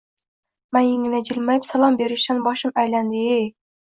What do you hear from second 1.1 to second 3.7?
jilmayib, salom berishidan boshim aylandi-ey